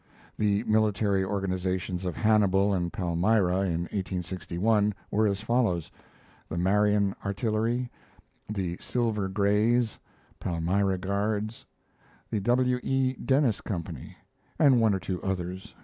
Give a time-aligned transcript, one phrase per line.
[0.35, 5.91] [The military organizations of Hannibal and Palmyra, in 1861, were as follows:
[6.49, 7.91] The Marion Artillery;
[8.49, 9.99] the Silver Grays;
[10.39, 11.67] Palmyra Guards;
[12.31, 12.79] the W.
[12.81, 13.13] E.
[13.13, 14.17] Dennis company,
[14.57, 15.75] and one or two others.